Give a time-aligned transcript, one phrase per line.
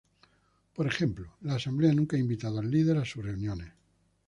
[0.73, 3.71] Por ejemplo, la asamblea nunca ha invitado al Líder a sus reuniones.